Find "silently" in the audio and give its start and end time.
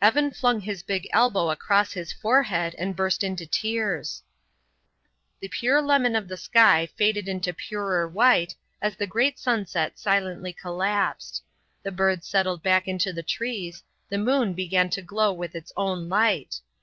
9.98-10.54